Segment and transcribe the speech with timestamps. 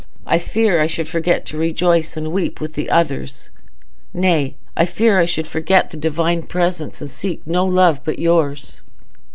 [0.25, 3.51] I fear I should forget to rejoice and weep with others;
[4.15, 8.81] nay, I fear I should forget the Divine presence, and seek no love but yours."